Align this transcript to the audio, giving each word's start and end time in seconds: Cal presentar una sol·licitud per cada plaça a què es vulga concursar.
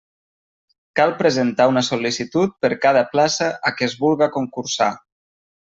Cal 0.99 1.13
presentar 1.19 1.67
una 1.73 1.83
sol·licitud 1.91 2.57
per 2.65 2.73
cada 2.87 3.05
plaça 3.13 3.53
a 3.71 3.75
què 3.79 3.89
es 3.91 3.97
vulga 4.03 4.33
concursar. 4.41 4.93